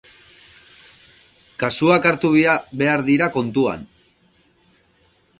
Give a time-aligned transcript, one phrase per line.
[1.63, 2.31] Kasuak hartu
[2.81, 3.85] behar dira kontuan.